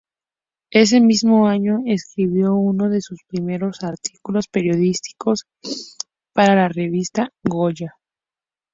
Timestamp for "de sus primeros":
2.89-3.83